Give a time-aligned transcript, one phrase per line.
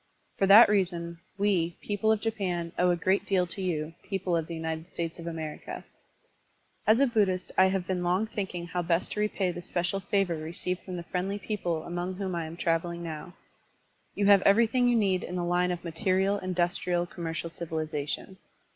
[0.39, 4.47] For that reason, we, people of Japan, owe a great deal to you, people of
[4.47, 5.83] the United States of America.
[6.87, 10.37] As a Buddhist I have been long thinldng how best to repay this special favor
[10.37, 12.33] received from the Digitized by Google BUDDHISM AND ORIENTAL CULTURE l8l friendly people among whom
[12.35, 13.33] I am traveling now.
[14.15, 18.37] You have everything you need in the line of material, industrial, commercial civilization.